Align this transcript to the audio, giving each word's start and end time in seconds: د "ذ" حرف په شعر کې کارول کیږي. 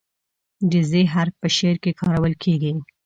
د 0.71 0.73
"ذ" 0.89 0.93
حرف 1.13 1.33
په 1.41 1.47
شعر 1.57 1.75
کې 1.83 1.97
کارول 2.01 2.33
کیږي. 2.43 2.73